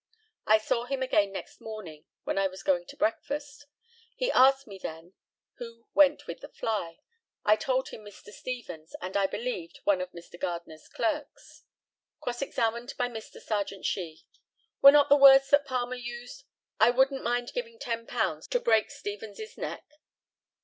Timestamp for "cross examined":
12.19-12.95